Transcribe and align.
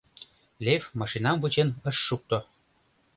Лев 0.65 0.83
машинам 0.99 1.37
вучен 1.41 1.69
ыш 1.89 1.97
шукто. 2.07 2.39